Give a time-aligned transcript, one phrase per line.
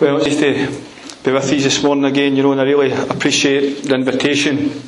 [0.00, 0.52] Well, just to
[1.24, 4.80] be with you this morning again, you know, and I really appreciate the invitation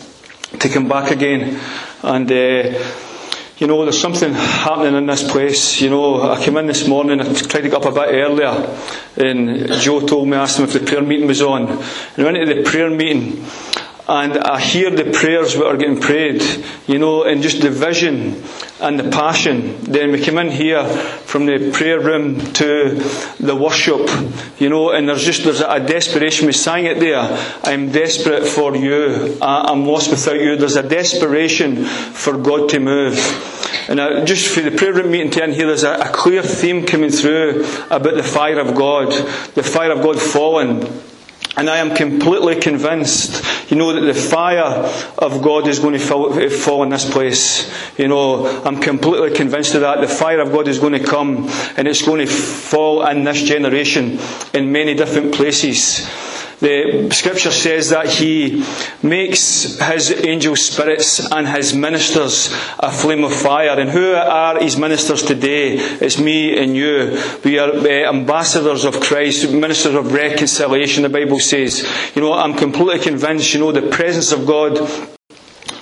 [0.56, 1.60] to come back again.
[2.04, 2.79] And, uh,
[3.58, 5.81] you know, there's something happening in this place.
[5.81, 8.78] You know, I came in this morning, I tried to get up a bit earlier,
[9.17, 11.67] and Joe told me, asked him if the prayer meeting was on.
[11.67, 11.81] And
[12.17, 13.45] I went to the prayer meeting,
[14.11, 16.43] and I hear the prayers that are getting prayed,
[16.88, 18.43] you know, and just the vision
[18.80, 19.80] and the passion.
[19.83, 22.97] Then we came in here from the prayer room to
[23.38, 24.11] the worship,
[24.59, 26.48] you know, and there's just there's a desperation.
[26.48, 27.20] We sang it there.
[27.62, 29.39] I'm desperate for you.
[29.41, 30.56] I, am lost without you.
[30.56, 33.17] There's a desperation for God to move.
[33.89, 36.42] And I, just for the prayer room meeting to end here, there's a, a clear
[36.42, 39.12] theme coming through about the fire of God,
[39.55, 40.84] the fire of God falling
[41.56, 44.88] and I am completely convinced, you know, that the fire
[45.19, 47.73] of God is going to fall, fall, in this place.
[47.97, 50.01] You know, I'm completely convinced of that.
[50.01, 53.42] The fire of God is going to come and it's going to fall in this
[53.42, 54.19] generation
[54.52, 56.09] in many different places.
[56.60, 58.64] The scripture says that he
[59.03, 63.80] makes his angel spirits and his ministers a flame of fire.
[63.80, 65.77] And who are his ministers today?
[65.78, 67.19] It's me and you.
[67.44, 71.83] We are uh, ambassadors of Christ, ministers of reconciliation, the Bible says.
[72.14, 74.78] You know, I'm completely convinced, you know, the presence of God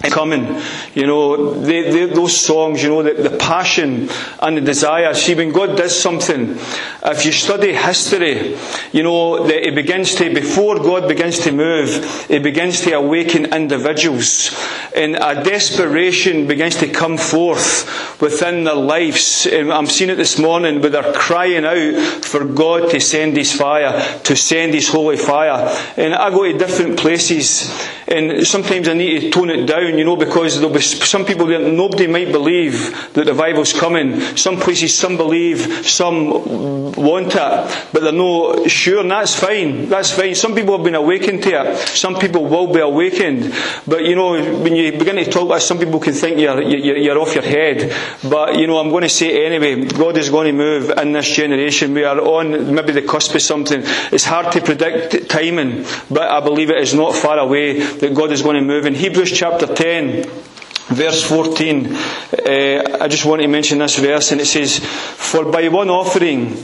[0.05, 0.61] coming.
[0.95, 4.09] You know, they, they, those songs, you know, the, the, passion
[4.41, 5.13] and the desire.
[5.15, 6.57] See, when God does something,
[7.05, 8.57] if you study history,
[8.93, 13.53] you know, that it begins to, before God begins to move, it begins to awaken
[13.53, 14.57] individuals.
[14.95, 19.47] And a desperation begins to come forth within their lives.
[19.47, 23.55] And I'm seeing it this morning where they're crying out for God to send His
[23.55, 25.75] fire, to send His holy fire.
[25.97, 27.71] And I go to different places,
[28.11, 31.47] and sometimes I need to tone it down you know, because there'll be some people
[31.47, 34.21] that nobody might believe that the Bible's coming.
[34.37, 39.89] Some places, some believe, some want it, but they're not sure, and that's fine.
[39.89, 40.35] That's fine.
[40.35, 41.79] Some people have been awakened to it.
[41.89, 43.53] Some people will be awakened.
[43.87, 46.97] But, you know, when you begin to talk about some people can think you're, you're,
[46.97, 47.95] you're off your head.
[48.29, 51.29] But, you know, I'm going to say anyway, God is going to move in this
[51.29, 51.95] generation.
[51.95, 53.83] We are on maybe the cusp of something.
[53.85, 58.33] It's hard to predict timing, but I believe it is not far away that God
[58.33, 58.87] is going to move.
[58.87, 60.31] In Hebrews chapter 10, 10,
[60.89, 65.69] verse 14, uh, I just want to mention this verse, and it says, For by
[65.69, 66.57] one offering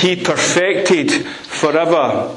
[0.00, 2.36] he perfected forever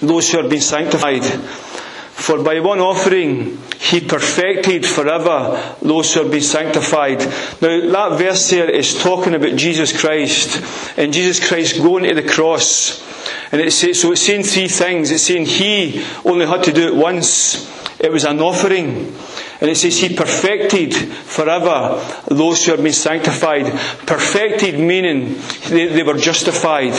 [0.00, 1.24] those who have been sanctified.
[1.24, 7.20] For by one offering he perfected forever those who have been sanctified.
[7.60, 12.28] Now, that verse there is talking about Jesus Christ, and Jesus Christ going to the
[12.28, 13.06] cross.
[13.52, 15.10] And it says, so it's saying three things.
[15.10, 17.66] It's saying he only had to do it once.
[18.00, 19.14] It was an offering.
[19.60, 23.66] And it says he perfected forever those who have been sanctified.
[24.06, 26.94] Perfected meaning they, they were justified.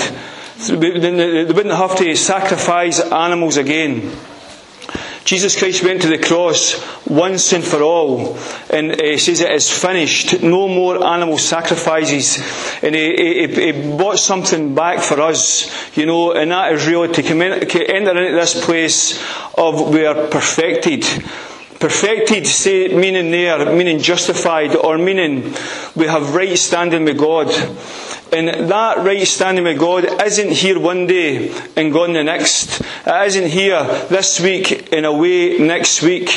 [0.68, 4.12] They wouldn't have to sacrifice animals again.
[5.30, 8.36] Jesus Christ went to the cross once and for all,
[8.72, 10.42] and uh, he says it is finished.
[10.42, 12.40] No more animal sacrifices,
[12.82, 17.14] and he, he, he bought something back for us, you know, and that is really
[17.14, 19.24] to, come in, to enter into this place
[19.56, 21.04] of we are perfected.
[21.80, 25.54] Perfected, say, meaning there, meaning justified, or meaning
[25.96, 27.50] we have right standing with God.
[28.32, 32.82] And that right standing with God isn't here one day and gone the next.
[32.82, 36.30] It isn't here this week and away next week.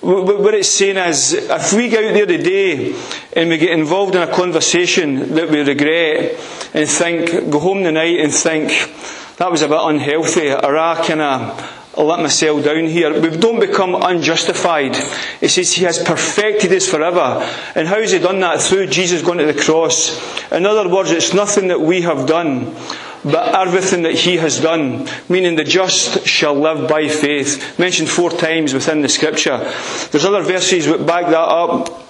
[0.00, 2.94] What it's saying is, if we go out there today
[3.34, 6.38] and we get involved in a conversation that we regret
[6.74, 8.68] and think, go home tonight and think,
[9.38, 13.18] that was a bit unhealthy, or I kind of I'll let myself down here.
[13.18, 14.96] We don't become unjustified.
[15.40, 17.42] He says He has perfected us forever.
[17.74, 18.60] And how has He done that?
[18.60, 20.20] Through Jesus going to the cross.
[20.52, 22.74] In other words, it's nothing that we have done,
[23.24, 25.08] but everything that He has done.
[25.30, 27.78] Meaning the just shall live by faith.
[27.78, 29.58] Mentioned four times within the scripture.
[30.10, 32.05] There's other verses that back that up.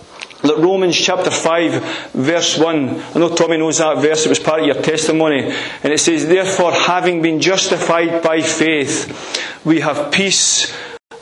[0.57, 2.89] Romans chapter 5, verse 1.
[2.89, 5.43] I know Tommy knows that verse, it was part of your testimony.
[5.83, 10.75] And it says, Therefore, having been justified by faith, we have peace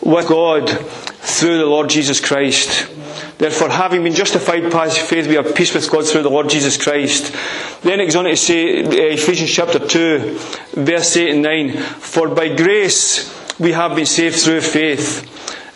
[0.03, 2.91] with God through the Lord Jesus Christ.
[3.39, 6.77] Therefore, having been justified by faith, we have peace with God through the Lord Jesus
[6.77, 7.35] Christ.
[7.83, 10.39] Then it goes on to say, uh, Ephesians chapter 2,
[10.75, 15.34] verse 8 and 9, For by grace we have been saved through faith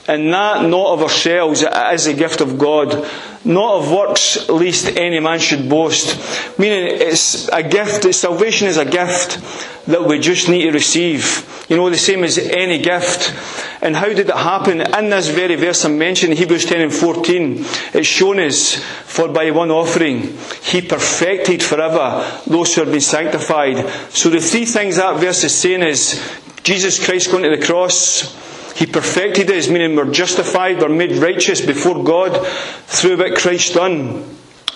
[0.09, 3.07] and that not of ourselves, it is a gift of God,
[3.45, 6.59] not of works, lest any man should boast.
[6.59, 9.39] Meaning, it's a gift, salvation is a gift
[9.87, 11.67] that we just need to receive.
[11.69, 13.35] You know, the same as any gift.
[13.83, 14.81] And how did it happen?
[14.81, 19.51] In this very verse I mentioned, Hebrews 10 and 14, it's shown us, for by
[19.51, 23.87] one offering, he perfected forever those who have been sanctified.
[24.11, 26.21] So the three things that verse is saying is,
[26.63, 28.48] Jesus Christ going to the cross,
[28.79, 32.47] he perfected us, meaning we're justified, we're made righteous before God
[32.87, 34.23] through what Christ done.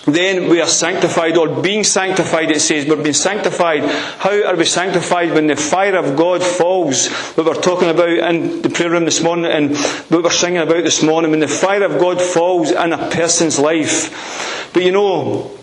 [0.03, 2.85] Then we are sanctified, or being sanctified, it says.
[2.85, 3.85] We're being sanctified.
[3.85, 5.31] How are we sanctified?
[5.31, 9.23] When the fire of God falls, what we're talking about in the prayer room this
[9.23, 9.77] morning, and
[10.09, 13.57] what we're singing about this morning, when the fire of God falls in a person's
[13.57, 14.69] life.
[14.73, 15.57] But you know,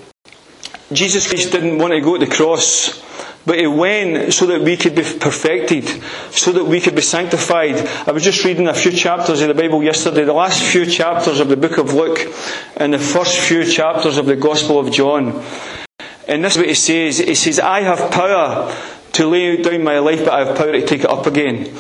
[0.90, 3.04] Jesus Christ didn't want to go to the cross
[3.46, 5.88] but he went so that we could be perfected,
[6.30, 7.76] so that we could be sanctified.
[8.06, 11.40] I was just reading a few chapters of the Bible yesterday, the last few chapters
[11.40, 12.20] of the book of Luke,
[12.76, 15.42] and the first few chapters of the Gospel of John.
[16.28, 17.18] And this is what he says.
[17.18, 18.74] He says, I have power
[19.12, 21.74] to lay down my life, but I have power to take it up again.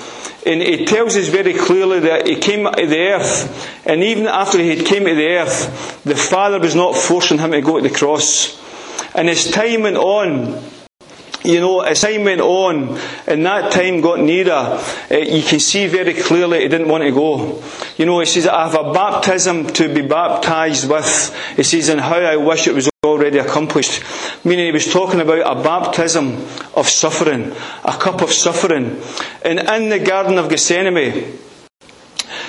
[0.46, 4.58] And he tells us very clearly that he came to the earth, and even after
[4.58, 7.86] he had came to the earth, the Father was not forcing him to go to
[7.86, 8.58] the cross.
[9.14, 10.62] And as time went on,
[11.44, 14.78] you know, as time went on and that time got nearer,
[15.10, 17.62] uh, you can see very clearly he didn't want to go.
[17.96, 21.54] You know, he says, I have a baptism to be baptized with.
[21.56, 24.02] He says, and how I wish it was already accomplished.
[24.44, 26.34] Meaning he was talking about a baptism
[26.74, 27.52] of suffering,
[27.84, 29.00] a cup of suffering.
[29.42, 31.38] And in the Garden of Gethsemane,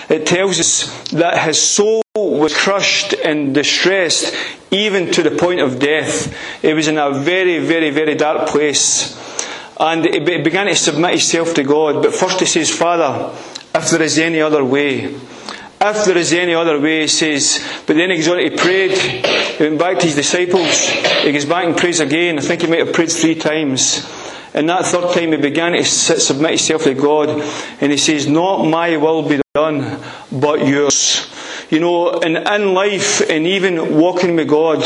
[0.09, 4.35] it tells us that his soul was crushed and distressed
[4.71, 6.33] even to the point of death.
[6.61, 9.17] He was in a very, very, very dark place.
[9.77, 12.01] And he began to submit himself to God.
[12.01, 13.35] But first he says, Father,
[13.75, 15.13] if there is any other way,
[15.83, 18.89] if there is any other way, he says, but then he goes on to pray.
[19.57, 20.87] He went back to his disciples.
[21.23, 22.37] He goes back and prays again.
[22.37, 24.07] I think he might have prayed three times.
[24.53, 27.29] And that third time he began to submit himself to God.
[27.81, 29.99] And he says, Not my will be done,
[30.31, 31.30] but yours.
[31.71, 34.83] You know, and in life and even walking with God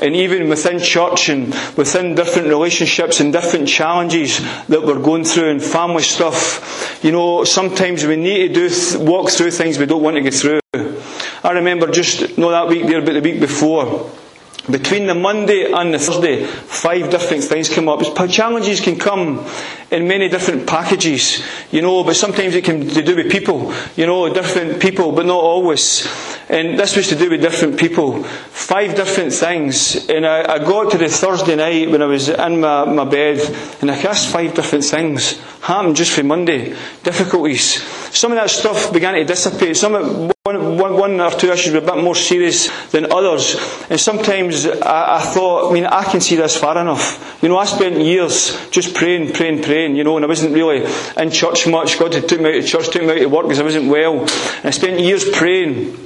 [0.00, 4.38] and even within church and within different relationships and different challenges
[4.68, 9.30] that we're going through and family stuff, you know, sometimes we need to do walk
[9.30, 10.60] through things we don't want to get through.
[11.42, 14.08] I remember just, no, that week there, but the week before,
[14.70, 18.00] between the Monday and the Thursday, five different things come up.
[18.30, 19.44] Challenges can come
[19.92, 24.06] in many different packages, you know, but sometimes it can to do with people, you
[24.06, 26.08] know, different people, but not always.
[26.48, 28.24] And this was to do with different people.
[28.24, 30.08] Five different things.
[30.08, 33.38] And I, I got to the Thursday night when I was in my, my bed,
[33.80, 35.38] and I asked five different things.
[35.62, 36.74] Happened just for Monday.
[37.02, 37.82] Difficulties.
[38.16, 39.76] Some of that stuff began to dissipate.
[39.76, 43.54] Some one, one, one or two issues were a bit more serious than others.
[43.88, 47.38] And sometimes I, I, thought, I mean, I can see this far enough.
[47.40, 50.86] You know, I spent years just praying, praying, praying, you know, and I wasn't really
[51.16, 51.98] in church much.
[51.98, 53.90] God had took me out of church, took me out of work because I wasn't
[53.90, 54.20] well.
[54.20, 55.98] And I spent years praying.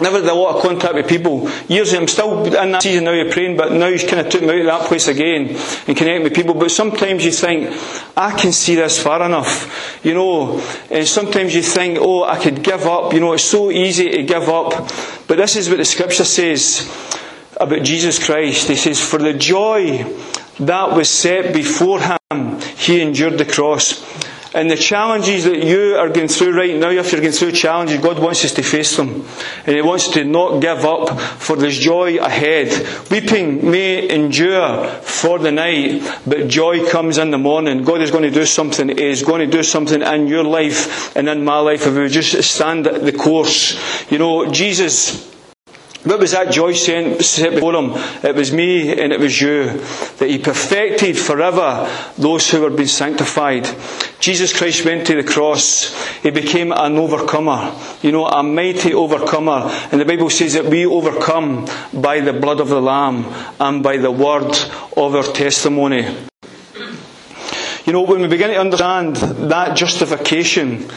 [0.00, 1.50] Never had a lot of contact with people.
[1.66, 4.42] Years, I'm still in that season now of praying, but now He's kind of took
[4.42, 5.56] me out of that place again
[5.88, 6.54] and connect with people.
[6.54, 7.76] But sometimes you think,
[8.16, 10.62] I can see this far enough, you know.
[10.90, 13.12] And sometimes you think, oh, I could give up.
[13.12, 14.88] You know, it's so easy to give up.
[15.26, 16.88] But this is what the Scripture says
[17.60, 18.68] about Jesus Christ.
[18.68, 20.04] He says, for the joy
[20.60, 24.04] that was set before Him, He endured the cross
[24.54, 28.00] and the challenges that you are going through right now, if you're going through challenges,
[28.00, 29.26] God wants us to face them.
[29.66, 33.08] And He wants to not give up, for there's joy ahead.
[33.10, 37.84] Weeping may endure for the night, but joy comes in the morning.
[37.84, 38.88] God is going to do something.
[38.88, 42.08] He is going to do something in your life and in my life if we
[42.08, 44.10] just stand the course.
[44.10, 45.36] You know, Jesus
[46.04, 47.92] what was that joy set before him?
[48.22, 49.64] It was me and it was you.
[50.18, 53.68] That he perfected forever those who were being sanctified.
[54.20, 55.92] Jesus Christ went to the cross.
[56.22, 57.74] He became an overcomer.
[58.02, 59.70] You know, a mighty overcomer.
[59.90, 63.26] And the Bible says that we overcome by the blood of the Lamb
[63.58, 64.56] and by the word
[64.96, 66.06] of our testimony.
[67.84, 70.88] You know, when we begin to understand that justification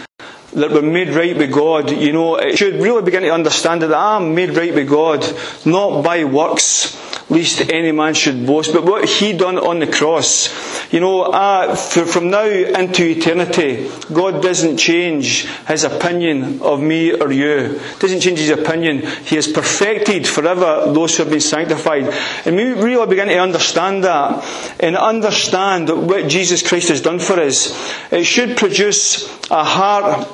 [0.54, 3.94] that we're made right with God, you know, it should really begin to understand that
[3.94, 5.26] I'm made right with God,
[5.66, 6.98] not by works,
[7.32, 10.52] least any man should boast, but what He done on the cross.
[10.92, 17.32] You know, uh, from now into eternity, God doesn't change His opinion of me or
[17.32, 17.80] you.
[18.00, 19.08] Doesn't change His opinion.
[19.24, 22.14] He has perfected forever those who have been sanctified.
[22.46, 27.40] And we really begin to understand that and understand what Jesus Christ has done for
[27.40, 27.72] us.
[28.12, 30.28] It should produce a heart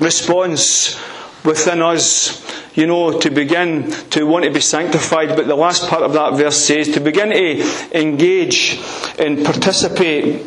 [0.00, 0.98] response
[1.44, 2.42] within us,
[2.76, 5.28] you know, to begin to want to be sanctified.
[5.36, 8.80] But the last part of that verse says to begin to engage
[9.18, 10.42] and participate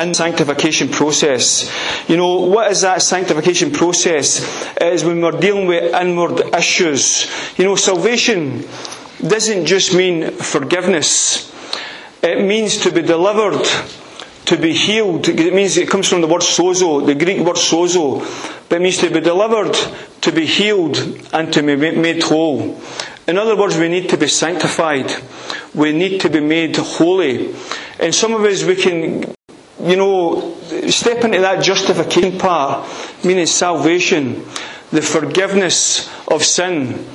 [0.00, 1.70] in sanctification process.
[2.08, 4.40] You know, what is that sanctification process?
[4.76, 7.26] It is when we're dealing with inward issues.
[7.58, 8.64] You know, salvation
[9.20, 11.48] doesn't just mean forgiveness.
[12.22, 13.66] It means to be delivered,
[14.50, 15.28] to be healed.
[15.28, 18.18] It means it comes from the word sozo, the Greek word sozo.
[18.68, 19.74] But it means to be delivered,
[20.22, 20.96] to be healed,
[21.32, 22.80] and to be made whole.
[23.28, 25.08] In other words, we need to be sanctified.
[25.72, 27.54] We need to be made holy.
[28.00, 29.32] And some of us, we can
[29.80, 30.56] you know,
[30.88, 32.88] step into that justification part,
[33.24, 34.42] meaning salvation,
[34.90, 37.06] the forgiveness of sin.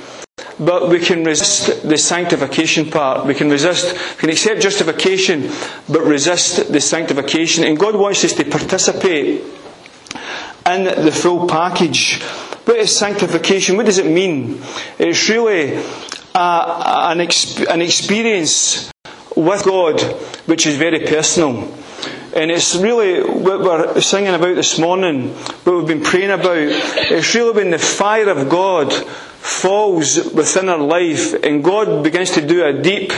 [0.58, 3.26] But we can resist the sanctification part.
[3.26, 5.50] We can resist, we can accept justification,
[5.88, 7.64] but resist the sanctification.
[7.64, 9.42] And God wants us to participate
[10.66, 12.22] in the full package.
[12.64, 13.76] What is sanctification?
[13.76, 14.60] What does it mean?
[14.98, 15.74] It's really
[16.34, 18.90] a, an, exp, an experience
[19.36, 20.00] with God
[20.46, 21.72] which is very personal.
[22.34, 25.30] And it's really what we're singing about this morning,
[25.64, 26.56] what we've been praying about.
[26.58, 28.92] It's really when the fire of God
[29.46, 33.12] falls within our life and God begins to do a deep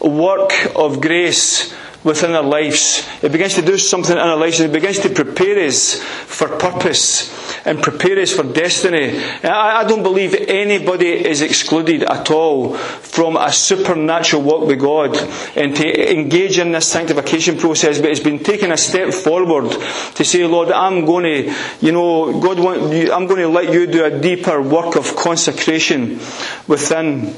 [0.00, 1.74] work of grace
[2.04, 3.06] within our lives.
[3.22, 7.32] It begins to do something in our lives it begins to prepare us for purpose
[7.66, 9.18] and prepare us for destiny.
[9.42, 15.16] I, I don't believe anybody is excluded at all from a supernatural walk with God
[15.56, 19.70] and to engage in this sanctification process, but it's been taken a step forward
[20.14, 23.86] to say, Lord, I'm going to, you know, God, want, I'm going to let you
[23.86, 26.20] do a deeper work of consecration
[26.66, 27.36] within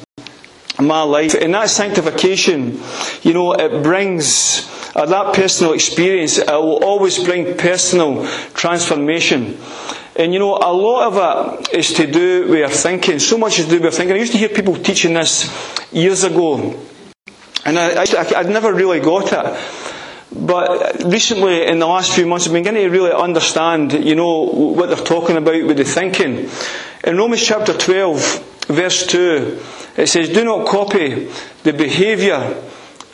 [0.81, 1.35] my life.
[1.35, 2.81] And that sanctification,
[3.23, 9.59] you know, it brings uh, that personal experience, it will always bring personal transformation.
[10.17, 13.19] And you know, a lot of it is to do with our thinking.
[13.21, 14.17] So much is to do with our thinking.
[14.17, 15.47] I used to hear people teaching this
[15.93, 16.79] years ago.
[17.65, 19.61] And I, I, I'd never really got it.
[20.31, 24.43] But recently, in the last few months, I've been getting to really understand, you know,
[24.43, 26.51] what they're talking about with the thinking.
[27.05, 29.61] In Romans chapter 12, verse 2,
[29.97, 31.29] it says, Do not copy
[31.65, 32.63] the behaviour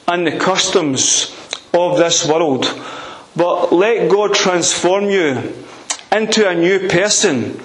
[0.07, 1.35] and the customs
[1.73, 2.65] of this world,
[3.35, 5.55] but let God transform you
[6.13, 7.61] into a new person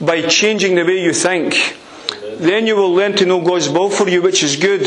[0.00, 1.76] by changing the way you think.
[2.38, 4.86] Then you will learn to know God's will for you, which is good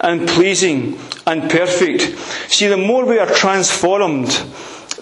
[0.00, 2.18] and pleasing and perfect.
[2.50, 4.28] See, the more we are transformed,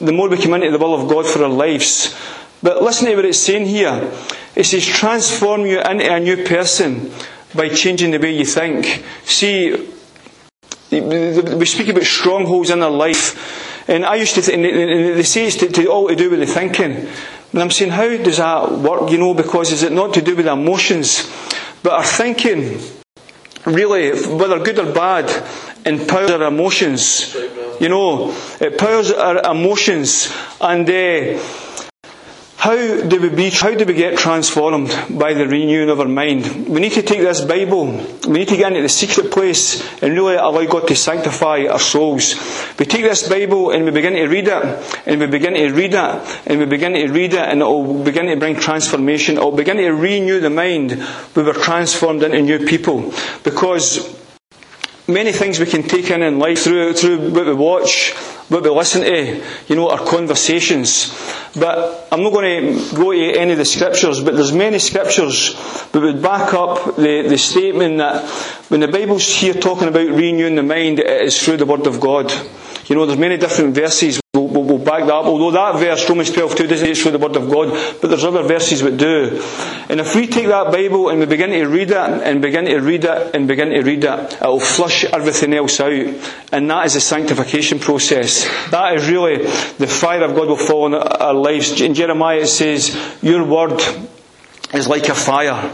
[0.00, 2.14] the more we come into the will of God for our lives.
[2.64, 4.10] But listen to what it's saying here.
[4.56, 7.12] It says, transform you into a new person
[7.54, 9.04] by changing the way you think.
[9.24, 9.86] See,
[10.90, 14.56] we speak about strongholds in our life, and I used to, th-
[15.16, 17.06] they say it's to, to, all to do with the thinking.
[17.52, 19.10] And I'm saying, how does that work?
[19.10, 21.30] You know, because is it not to do with emotions,
[21.82, 22.80] but our thinking,
[23.66, 25.28] really, whether good or bad,
[25.84, 27.36] empowers our emotions.
[27.78, 31.38] You know, it powers our emotions, and uh,
[32.64, 36.66] how do we be, how do we get transformed by the renewing of our mind?
[36.66, 37.88] We need to take this Bible,
[38.26, 41.78] we need to get into the secret place and really allow God to sanctify our
[41.78, 42.34] souls.
[42.78, 44.64] We take this Bible and we begin to read it,
[45.04, 48.02] and we begin to read it, and we begin to read it, and it will
[48.02, 49.36] begin to bring transformation.
[49.36, 51.06] It will begin to renew the mind.
[51.36, 53.12] We were transformed into new people.
[53.42, 54.18] Because
[55.06, 58.14] many things we can take in in life through, through what we watch,
[58.48, 61.14] what we listen to, you know, our conversations.
[61.58, 65.54] But I'm not going to go to any of the scriptures, but there's many scriptures
[65.92, 68.28] that would back up the, the statement that
[68.68, 72.00] when the Bible's here talking about renewing the mind, it is through the Word of
[72.00, 72.32] God.
[72.86, 74.43] You know, there's many different verses will
[74.76, 75.26] will back that up.
[75.26, 78.42] Although that verse, Romans 12, 2, doesn't it's the Word of God, but there's other
[78.42, 79.40] verses that do.
[79.88, 82.78] And if we take that Bible and we begin to read it, and begin to
[82.78, 85.92] read it, and begin to read it, it will flush everything else out.
[86.52, 88.44] And that is the sanctification process.
[88.70, 89.44] That is really
[89.78, 91.80] the fire of God will fall on our lives.
[91.80, 93.80] In Jeremiah it says, Your Word
[94.72, 95.70] is like a fire.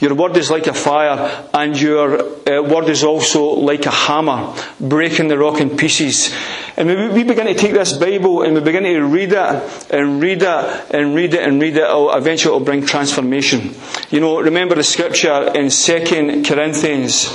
[0.00, 4.54] Your word is like a fire, and your uh, word is also like a hammer,
[4.78, 6.34] breaking the rock in pieces.
[6.78, 10.42] And we, begin to take this Bible and we begin to read it and read
[10.42, 11.84] it and read it and read it.
[11.84, 13.74] It'll, eventually, it will bring transformation.
[14.10, 17.32] You know, remember the scripture in 2 Corinthians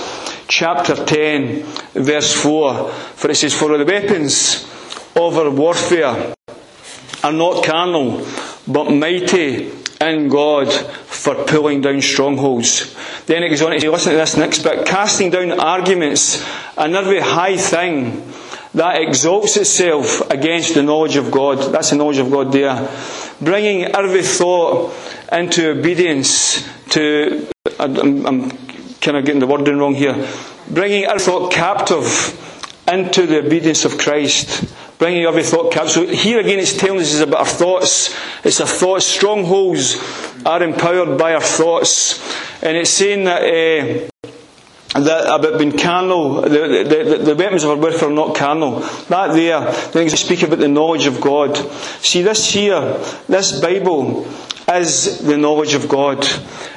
[0.48, 2.90] chapter 10, verse 4.
[2.92, 4.64] For it says, For the weapons
[5.16, 6.36] of our warfare
[7.24, 8.24] are not carnal,
[8.68, 12.96] but mighty in God for pulling down strongholds.
[13.26, 16.46] Then it goes on to say, listen to this next bit, casting down arguments
[16.78, 18.32] and every high thing
[18.74, 21.74] that exalts itself against the knowledge of God.
[21.74, 22.90] That's the knowledge of God there.
[23.42, 24.94] Bringing every thought
[25.32, 27.48] into obedience to,
[27.80, 28.50] I'm, I'm
[29.02, 30.28] kind of getting the wording wrong here.
[30.70, 32.38] Bringing every thought captive
[32.88, 35.92] into the obedience of Christ bringing every thought captive.
[35.92, 38.16] So here again, it's telling us about our thoughts.
[38.44, 39.04] It's our thoughts.
[39.08, 39.98] Strongholds
[40.46, 42.22] are empowered by our thoughts,
[42.62, 43.42] and it's saying that.
[43.42, 44.08] Uh,
[44.94, 48.80] that about being carnal, the, the, the, the, weapons of our warfare are not carnal.
[49.10, 51.56] That there, things speak about the knowledge of God.
[52.02, 54.26] See, this here, this Bible,
[54.70, 56.26] is the knowledge of God.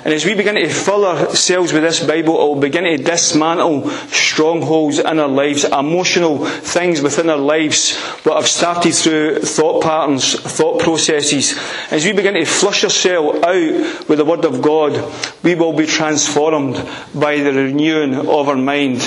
[0.05, 3.89] And as we begin to fill ourselves with this Bible, it will begin to dismantle
[4.09, 10.39] strongholds in our lives, emotional things within our lives that have started through thought patterns,
[10.41, 11.59] thought processes.
[11.91, 15.13] As we begin to flush ourselves out with the Word of God,
[15.43, 16.75] we will be transformed
[17.15, 19.01] by the renewing of our mind.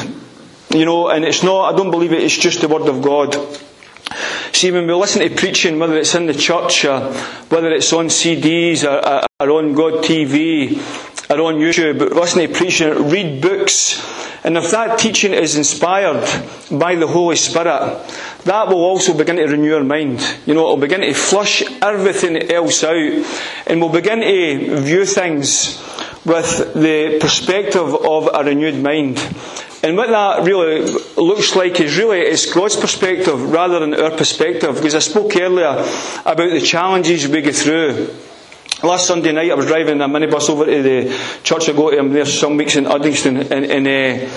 [0.69, 3.35] You know, and it's not, I don't believe it, it's just the Word of God.
[4.51, 8.83] See, when we listen to preaching, whether it's in the church whether it's on CDs
[8.83, 10.77] or, or on God TV
[11.29, 14.01] or on YouTube, but listen to preaching, read books,
[14.43, 16.21] and if that teaching is inspired
[16.71, 18.01] by the Holy Spirit,
[18.45, 20.25] that will also begin to renew our mind.
[20.45, 23.25] You know, it'll begin to flush everything else out,
[23.67, 25.77] and we'll begin to view things
[26.25, 29.17] with the perspective of a renewed mind.
[29.87, 30.81] And what that really
[31.15, 34.75] looks like is really it's God's perspective rather than our perspective.
[34.75, 35.81] Because I spoke earlier
[36.25, 38.13] about the challenges we go through.
[38.83, 41.99] Last Sunday night I was driving a minibus over to the church I go to.
[41.99, 44.29] I'm there some weeks in Uddingston, and, and uh,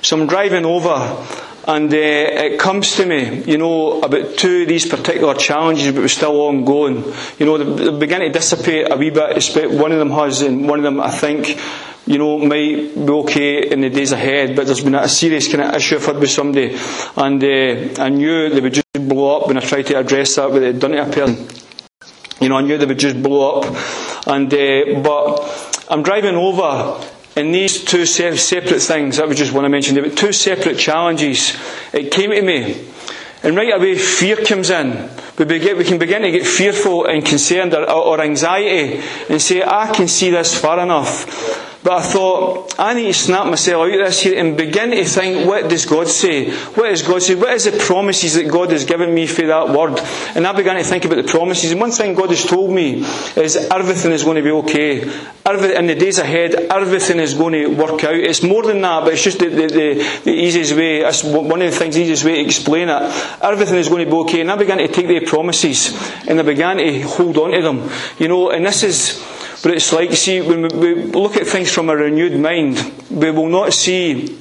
[0.00, 1.26] so I'm driving over,
[1.66, 6.02] and uh, it comes to me, you know, about two of these particular challenges, but
[6.02, 7.02] we're still ongoing.
[7.40, 9.72] You know, they, they begin to dissipate a wee bit.
[9.72, 11.58] One of them has, and one of them I think
[12.06, 15.62] you know, might be okay in the days ahead, but there's been a serious kind
[15.62, 16.76] of issue for with somebody,
[17.16, 20.50] and uh, I knew they would just blow up when I tried to address that
[20.50, 21.48] with it done to a person.
[22.40, 23.64] You know, I knew they would just blow up,
[24.26, 27.02] and uh, but I'm driving over,
[27.36, 31.56] and these two separate things, that was just one I mentioned, were two separate challenges.
[31.94, 32.86] It came to me,
[33.42, 35.08] and right away fear comes in.
[35.38, 39.62] We, begin, we can begin to get fearful and concerned or, or anxiety and say,
[39.62, 41.72] I can see this far enough.
[41.84, 45.04] But I thought, I need to snap myself out of this here and begin to
[45.04, 46.50] think, what does God say?
[46.50, 47.34] What does God say?
[47.34, 50.00] What is the promises that God has given me for that word?
[50.34, 51.72] And I began to think about the promises.
[51.72, 53.04] And one thing God has told me
[53.36, 55.02] is everything is going to be okay.
[55.02, 58.14] in the days ahead, everything is going to work out.
[58.14, 61.02] It's more than that, but it's just the, the, the, the easiest way.
[61.02, 63.02] That's one of the things, the easiest way to explain it.
[63.42, 64.40] Everything is going to be okay.
[64.40, 65.92] And I began to take the promises
[66.26, 67.90] and I began to hold on to them.
[68.18, 69.33] You know, and this is,
[69.64, 72.76] but it's like, see, when we look at things from a renewed mind,
[73.10, 74.38] we will not see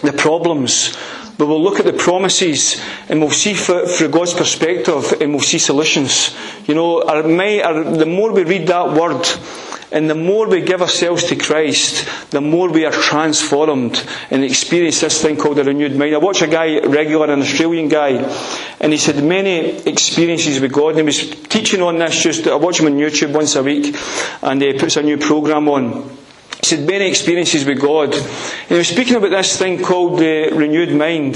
[0.00, 0.96] the problems,
[1.36, 5.58] but we'll look at the promises and we'll see through God's perspective and we'll see
[5.58, 6.36] solutions.
[6.68, 9.26] You know, our, our, the more we read that word,
[9.92, 15.00] and the more we give ourselves to Christ, the more we are transformed and experience
[15.00, 16.14] this thing called a renewed mind.
[16.14, 18.10] I watch a guy regular, an Australian guy,
[18.80, 20.90] and he's had many experiences with God.
[20.90, 23.96] And he was teaching on this just, I watch him on YouTube once a week,
[24.42, 26.08] and he puts a new program on.
[26.60, 28.14] He said many experiences with God.
[28.14, 31.34] And he was speaking about this thing called the renewed mind.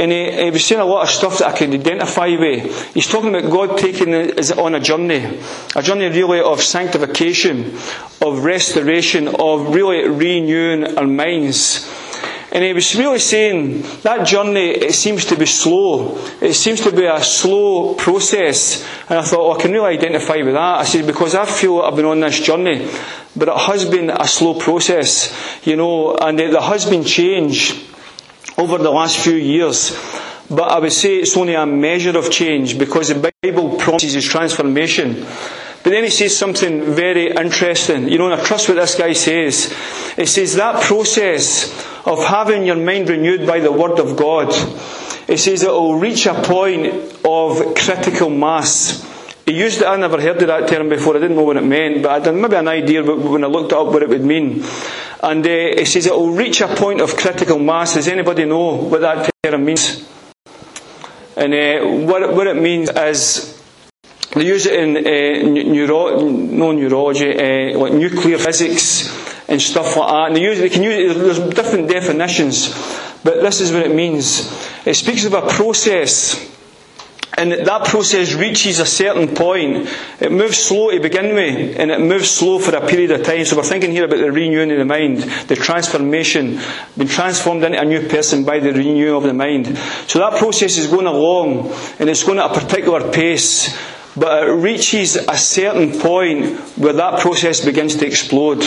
[0.00, 2.94] And he, he, was saying a lot of stuff that I could identify with.
[2.94, 5.38] He's talking about God taking us on a journey,
[5.76, 7.76] a journey really of sanctification,
[8.22, 11.86] of restoration, of really renewing our minds.
[12.50, 16.16] And he was really saying that journey, it seems to be slow.
[16.40, 18.82] It seems to be a slow process.
[19.10, 20.78] And I thought, oh, I can really identify with that.
[20.80, 22.88] I said, because I feel I've been on this journey,
[23.36, 25.30] but it has been a slow process,
[25.66, 27.89] you know, and there has been change
[28.56, 29.96] over the last few years.
[30.50, 35.24] But I would say it's only a measure of change because the Bible promises transformation.
[35.82, 38.08] But then he says something very interesting.
[38.08, 39.74] You know, and I trust what this guy says.
[40.18, 41.70] It says that process
[42.04, 44.48] of having your mind renewed by the Word of God,
[45.28, 46.86] it says it will reach a point
[47.24, 49.06] of critical mass.
[49.50, 51.64] He used it, I never heard of that term before, I didn't know what it
[51.64, 54.24] meant, but I had maybe an idea when I looked it up what it would
[54.24, 54.62] mean.
[55.24, 57.94] And uh, it says it will reach a point of critical mass.
[57.94, 60.08] Does anybody know what that term means?
[61.36, 63.60] And uh, what, what it means is
[64.36, 69.10] they use it in uh, neuro, no neurology, uh, like nuclear physics
[69.48, 70.26] and stuff like that.
[70.28, 72.68] And they use they can use it, there's different definitions,
[73.24, 74.46] but this is what it means.
[74.86, 76.36] It speaks of a process
[77.40, 79.88] and that process reaches a certain point.
[80.20, 83.46] It moves slow to begin with, and it moves slow for a period of time.
[83.46, 86.60] So we're thinking here about the renewing of the mind, the transformation,
[86.98, 89.78] being transformed into a new person by the renewing of the mind.
[90.06, 93.74] So that process is going along, and it's going at a particular pace.
[94.16, 98.62] But it reaches a certain point where that process begins to explode.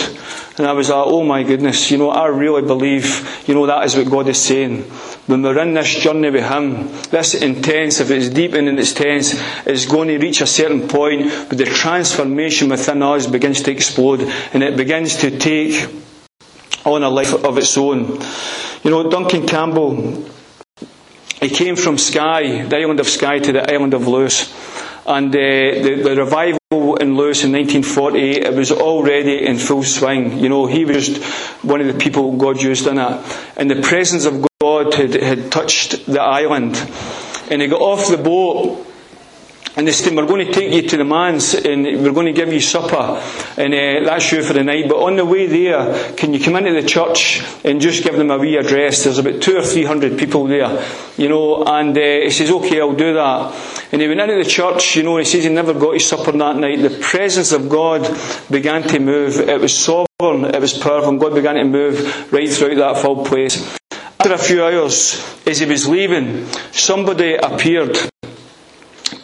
[0.57, 3.83] And I was like, oh my goodness, you know, I really believe, you know, that
[3.85, 4.85] is what God is saying.
[5.27, 9.41] When we're in this journey with Him, this intense, if it's deep and it's tense,
[9.65, 14.21] is going to reach a certain point where the transformation within us begins to explode
[14.53, 15.87] and it begins to take
[16.85, 18.19] on a life of its own.
[18.83, 20.27] You know, Duncan Campbell,
[21.39, 24.51] he came from Skye, the island of Skye, to the island of Lewis.
[25.05, 30.39] And uh, the, the revival in Lewis in 1948, it was already in full swing.
[30.39, 31.23] You know, he was
[31.61, 33.37] one of the people God used in it.
[33.57, 34.47] And the presence of God
[34.91, 36.75] had, had touched the island.
[37.51, 38.87] And he got off the boat
[39.75, 42.31] and they said, we're going to take you to the manse and we're going to
[42.31, 43.19] give you supper.
[43.57, 44.87] And uh, that's you for the night.
[44.87, 48.29] But on the way there, can you come into the church and just give them
[48.29, 49.03] a wee address?
[49.03, 50.85] There's about two or three hundred people there.
[51.17, 53.89] You know, and uh, he says, okay, I'll do that.
[53.91, 56.31] And he went into the church, you know, he says he never got his supper
[56.31, 56.81] that night.
[56.81, 58.07] The presence of God
[58.51, 59.39] began to move.
[59.39, 63.77] It was sovereign, it was powerful, God began to move right throughout that full place.
[64.19, 67.97] After a few hours, as he was leaving, somebody appeared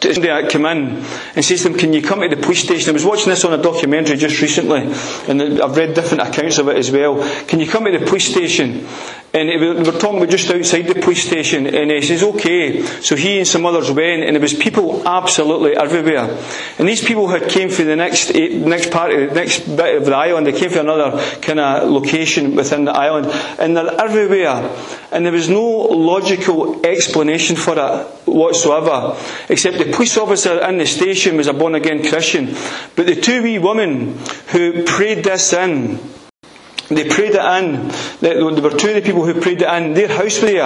[0.02, 2.90] somebody came in and says to him, Can you come to the police station?
[2.90, 4.82] I was watching this on a documentary just recently,
[5.28, 7.22] and I've read different accounts of it as well.
[7.46, 8.86] Can you come to the police station?
[9.32, 12.82] And we were talking about just outside the police station, and he says, okay.
[12.82, 16.36] So he and some others went, and there was people absolutely everywhere.
[16.80, 20.06] And these people had came from the next next part, of the next bit of
[20.06, 20.48] the island.
[20.48, 23.26] They came from another kind of location within the island,
[23.60, 24.68] and they're everywhere.
[25.12, 29.16] And there was no logical explanation for it whatsoever,
[29.48, 32.54] except the police officer in the station was a born again Christian.
[32.96, 35.98] But the two wee women who prayed this in,
[36.90, 37.88] they prayed it in.
[38.20, 39.94] There were two of the people who prayed it in.
[39.94, 40.64] Their house there.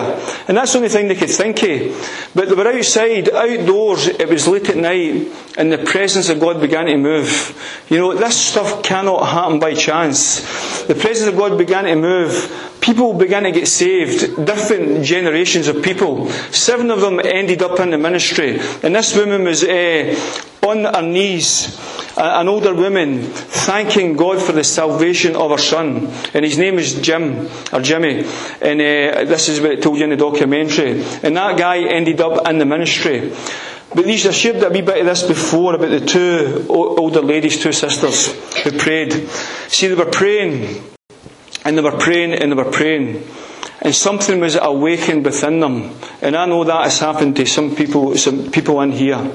[0.49, 2.31] And that's the only thing they could think of.
[2.35, 4.07] But they were outside, outdoors.
[4.07, 5.29] It was late at night.
[5.59, 7.85] And the presence of God began to move.
[7.91, 10.41] You know, this stuff cannot happen by chance.
[10.85, 12.79] The presence of God began to move.
[12.81, 14.47] People began to get saved.
[14.47, 16.31] Different generations of people.
[16.51, 18.61] Seven of them ended up in the ministry.
[18.83, 20.15] And this woman was uh,
[20.63, 21.79] on her knees
[22.17, 26.07] an older woman thanking God for the salvation of her son.
[26.33, 28.25] And his name is Jim, or Jimmy.
[28.61, 31.03] And uh, this is what it told you in the documentary.
[31.23, 33.33] And that guy ended up in the ministry.
[33.95, 37.63] But these, I shared a wee bit of this before about the two older ladies,
[37.63, 38.27] two sisters
[38.63, 39.13] who prayed.
[39.69, 40.83] See, they were praying,
[41.65, 43.25] and they were praying, and they were praying.
[43.85, 45.93] And something was awakened within them.
[46.23, 49.31] And I know that has happened to some people, some people in here.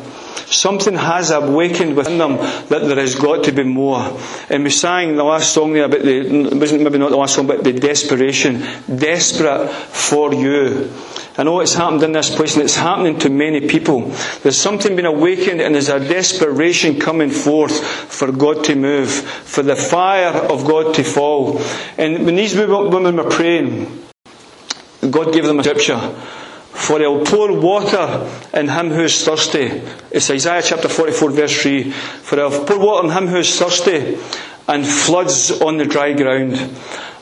[0.48, 4.18] Something has awakened within them that there has got to be more.
[4.50, 7.46] And we sang the last song there about the, wasn't maybe not the last song,
[7.46, 8.66] but the desperation.
[8.88, 10.92] Desperate for you.
[11.38, 14.10] I know it's happened in this place and it's happening to many people.
[14.42, 19.62] There's something been awakened and there's a desperation coming forth for God to move, for
[19.62, 21.62] the fire of God to fall.
[22.00, 24.09] And when these women were praying,
[25.12, 26.16] God gave them a scripture
[26.80, 29.82] for he'll pour water in him who is thirsty.
[30.12, 31.92] It's Isaiah chapter 44, verse 3.
[31.92, 34.18] For he'll pour water on him who is thirsty
[34.68, 36.56] and floods on the dry ground.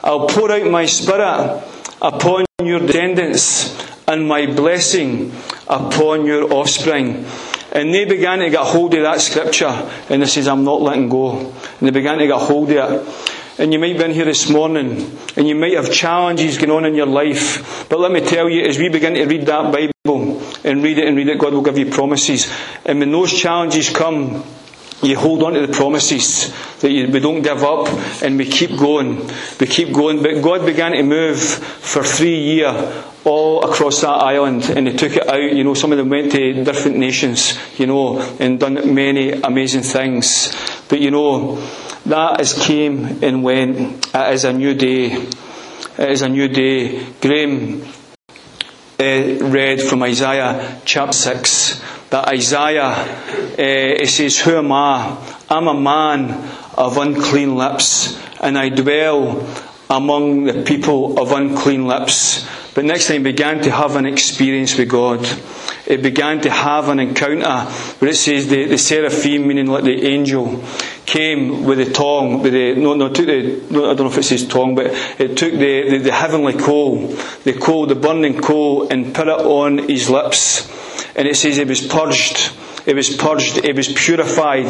[0.03, 1.63] I'll pour out my spirit
[2.01, 3.75] upon your descendants
[4.07, 5.33] and my blessing
[5.67, 7.25] upon your offspring.
[7.71, 11.09] And they began to get hold of that scripture and they says, I'm not letting
[11.09, 11.39] go.
[11.39, 13.36] And they began to get hold of it.
[13.59, 16.85] And you might be in here this morning and you might have challenges going on
[16.85, 17.89] in your life.
[17.89, 21.07] But let me tell you, as we begin to read that Bible and read it
[21.07, 22.51] and read it, God will give you promises.
[22.85, 24.43] And when those challenges come,
[25.01, 27.87] you hold on to the promises that you, we don't give up
[28.23, 29.27] and we keep going.
[29.59, 30.21] We keep going.
[30.21, 35.15] But God began to move for three years all across that island and they took
[35.15, 35.41] it out.
[35.41, 39.83] You know, some of them went to different nations, you know, and done many amazing
[39.83, 40.55] things.
[40.89, 41.57] But you know,
[42.07, 44.07] that is came and went.
[44.15, 45.11] It is a new day.
[45.11, 47.05] It is a new day.
[47.21, 47.83] Graham
[48.99, 49.03] uh,
[49.45, 55.17] read from Isaiah chapter 6 that Isaiah, uh, it says, Who am I?
[55.49, 56.31] I'm a man
[56.77, 59.45] of unclean lips, and I dwell
[59.89, 62.47] among the people of unclean lips.
[62.73, 65.27] But next time he began to have an experience with God.
[65.85, 70.05] It began to have an encounter where it says the, the seraphim, meaning like the
[70.05, 70.63] angel,
[71.07, 74.17] came with the tongue, with the, no, no, took the, no, I don't know if
[74.17, 74.87] it says tongue, but
[75.19, 77.07] it took the, the, the heavenly coal,
[77.45, 80.69] the coal, the burning coal, and put it on his lips.
[81.15, 82.51] And it says it was purged,
[82.85, 84.65] it was purged, it was purified.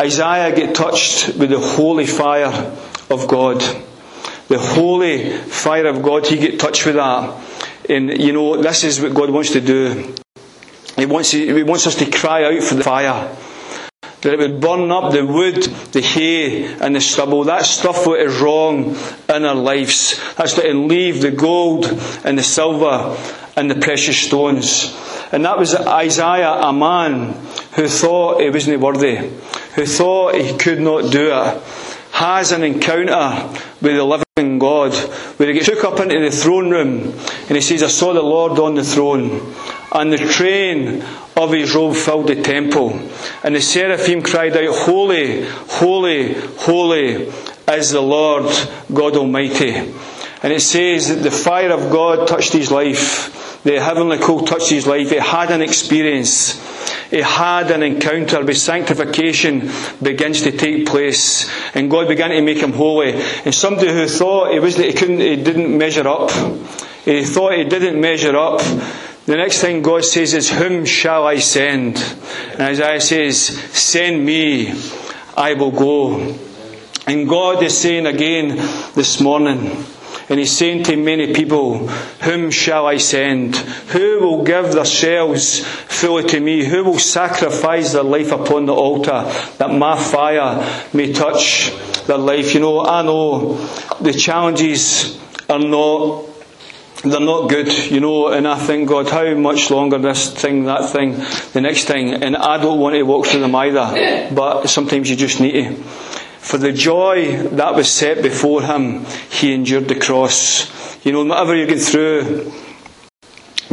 [0.00, 2.72] Isaiah get touched with the holy fire
[3.08, 3.60] of God.
[4.48, 7.40] The holy fire of God, he get touched with that.
[7.88, 10.14] And you know, this is what God wants to do.
[10.96, 13.36] He wants, he wants us to cry out for the fire.
[14.24, 17.44] That it would burn up the wood, the hay, and the stubble.
[17.44, 18.96] That stuff what is wrong
[19.28, 20.18] in our lives.
[20.36, 21.84] That's to leave the gold
[22.24, 23.16] and the silver
[23.54, 24.98] and the precious stones.
[25.30, 27.34] And that was Isaiah, a man
[27.74, 29.16] who thought he wasn't worthy,
[29.74, 31.62] who thought he could not do it,
[32.12, 34.94] has an encounter with the living God,
[35.38, 37.12] where he gets took up into the throne room
[37.48, 39.54] and he says, I saw the Lord on the throne,
[39.92, 41.04] and the train
[41.36, 42.98] of his robe filled the temple.
[43.42, 47.32] And the seraphim cried out, Holy, holy, holy
[47.68, 48.46] is the Lord
[48.92, 49.74] God Almighty.
[50.42, 54.68] And it says that the fire of God touched his life the heavenly call touched
[54.68, 55.08] his life.
[55.08, 56.60] He had an experience.
[57.10, 59.70] He had an encounter with sanctification
[60.02, 61.50] begins to take place.
[61.74, 63.14] And God began to make him holy.
[63.14, 66.30] And somebody who thought he wasn't, he couldn't, he didn't measure up.
[67.06, 68.60] He thought he didn't measure up.
[69.26, 71.96] The next thing God says is, Whom shall I send?
[72.52, 74.74] And Isaiah says, Send me,
[75.34, 76.36] I will go.
[77.06, 78.56] And God is saying again
[78.94, 79.84] this morning,
[80.28, 83.56] and he's saying to many people, Whom shall I send?
[83.56, 86.64] Who will give themselves fully to me?
[86.64, 89.24] Who will sacrifice their life upon the altar
[89.58, 91.72] that my fire may touch
[92.06, 92.52] their life?
[92.52, 93.54] You know, I know
[94.02, 96.33] the challenges are not
[97.04, 100.90] they're not good, you know, and I think, God, how much longer this thing, that
[100.90, 101.12] thing,
[101.52, 105.16] the next thing, and I don't want to walk through them either, but sometimes you
[105.16, 105.74] just need to.
[105.74, 110.70] For the joy that was set before him, he endured the cross.
[111.04, 112.52] You know, whatever you're going through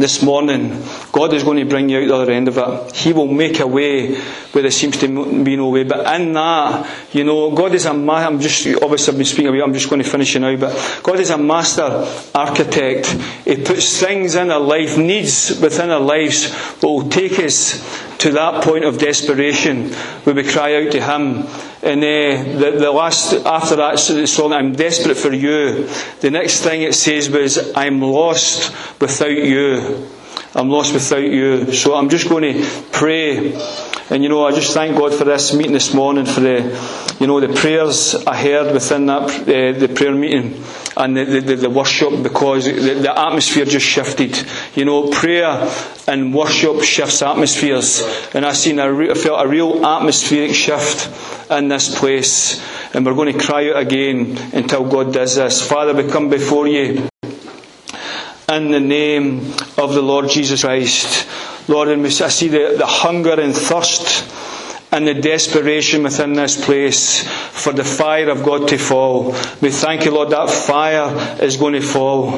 [0.02, 2.96] this morning, God is going to bring you out the other end of it.
[2.96, 5.06] He will make a way where there seems to
[5.44, 5.84] be no way.
[5.84, 8.26] But in that, you know, God is a master.
[8.26, 9.62] I'm just obviously I've been speaking about.
[9.62, 10.56] I'm just going to finish it now.
[10.56, 13.06] But God is a master architect.
[13.44, 18.32] He puts things in our life, needs within our lives, that will take us to
[18.32, 19.92] that point of desperation
[20.24, 21.46] where we cry out to Him
[21.82, 25.88] and uh, the, the last, after that song, I'm desperate for you,
[26.20, 30.08] the next thing it says was, I'm lost without you.
[30.54, 31.72] I'm lost without you.
[31.72, 33.52] So I'm just going to pray.
[34.12, 37.26] And you know, I just thank God for this meeting this morning, for the, you
[37.26, 40.62] know, the prayers I heard within that, uh, the prayer meeting
[40.98, 44.36] and the, the, the worship because the, the, atmosphere just shifted.
[44.74, 45.66] You know, prayer
[46.06, 48.02] and worship shifts atmospheres.
[48.34, 52.62] And I seen I felt a real atmospheric shift in this place.
[52.94, 55.66] And we're going to cry out again until God does this.
[55.66, 57.08] Father, we come before you
[58.50, 59.38] in the name
[59.78, 61.26] of the Lord Jesus Christ.
[61.68, 64.24] Lord, and I see the, the hunger and thirst
[64.92, 69.32] and the desperation within this place for the fire of God to fall.
[69.60, 72.32] We thank you, Lord, that fire is going to fall.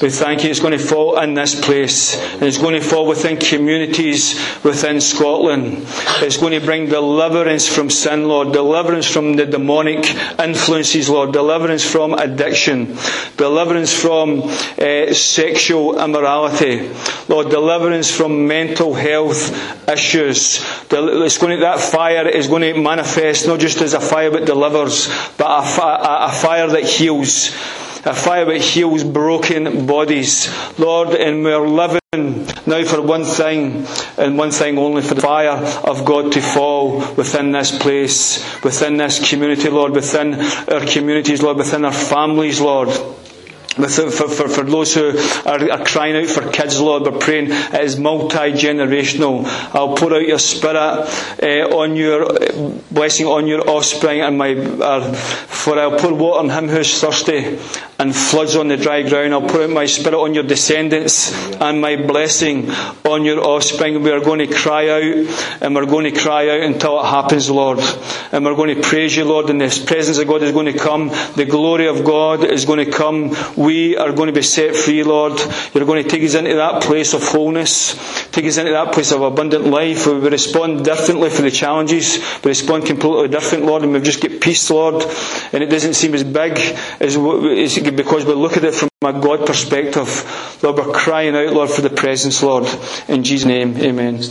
[0.00, 2.16] We thank you it's going to fall in this place.
[2.34, 5.84] And it's going to fall within communities within Scotland.
[6.22, 10.06] It's going to bring deliverance from sin, Lord, deliverance from the demonic
[10.38, 12.96] influences, Lord, deliverance from addiction,
[13.36, 16.90] deliverance from uh, sexual immorality,
[17.28, 20.64] Lord, deliverance from mental health issues.
[20.90, 24.44] It's going to, that fire is going to manifest not just as a fire that
[24.44, 27.48] delivers, but a, a, a fire that heals.
[28.04, 30.32] A fire that heals broken bodies.
[30.78, 33.84] Lord, and we're living now for one thing,
[34.16, 35.58] and one thing only, for the fire
[35.90, 38.22] of God to fall within this place,
[38.62, 40.34] within this community, Lord, within
[40.72, 42.90] our communities, Lord, within our families, Lord
[43.86, 47.80] for, for, for those who are, are, crying out for kids, Lord, we're praying it
[47.80, 49.44] is multi-generational.
[49.74, 52.28] I'll pour out your spirit uh, on your
[52.90, 57.58] blessing on your offspring and my, uh, for I'll pour water on him who's thirsty
[57.98, 59.32] and floods on the dry ground.
[59.34, 62.70] I'll pour out my spirit on your descendants and my blessing
[63.04, 64.02] on your offspring.
[64.02, 67.50] We are going to cry out and we're going to cry out until it happens,
[67.50, 67.80] Lord.
[68.30, 70.78] And we're going to praise you, Lord, and the presence of God is going to
[70.78, 71.08] come.
[71.08, 75.02] The glory of God is going to come we are going to be set free,
[75.02, 75.40] Lord.
[75.74, 77.94] You're going to take us into that place of wholeness,
[78.30, 82.18] take us into that place of abundant life where we respond differently for the challenges,
[82.44, 85.04] we respond completely different, Lord, and we just get peace, Lord,
[85.52, 86.58] and it doesn't seem as big
[87.00, 87.16] as
[87.90, 90.58] because we look at it from a God perspective.
[90.62, 92.68] Lord, we're crying out, Lord, for the presence, Lord.
[93.08, 94.22] In Jesus' name, amen.